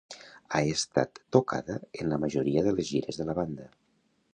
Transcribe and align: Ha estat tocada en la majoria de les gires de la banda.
Ha 0.51 0.61
estat 0.75 1.21
tocada 1.37 1.77
en 1.91 2.11
la 2.15 2.21
majoria 2.27 2.67
de 2.71 2.77
les 2.79 2.95
gires 2.95 3.23
de 3.23 3.31
la 3.33 3.41
banda. 3.43 3.75